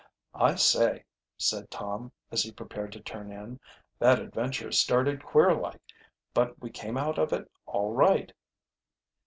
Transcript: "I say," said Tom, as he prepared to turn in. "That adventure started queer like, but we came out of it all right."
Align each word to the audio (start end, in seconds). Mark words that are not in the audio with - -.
"I 0.33 0.55
say," 0.55 1.05
said 1.37 1.69
Tom, 1.69 2.11
as 2.31 2.41
he 2.41 2.51
prepared 2.51 2.91
to 2.93 2.99
turn 2.99 3.31
in. 3.31 3.59
"That 3.99 4.17
adventure 4.19 4.71
started 4.71 5.23
queer 5.23 5.53
like, 5.53 5.79
but 6.33 6.59
we 6.59 6.71
came 6.71 6.97
out 6.97 7.19
of 7.19 7.31
it 7.33 7.51
all 7.67 7.93
right." 7.93 8.33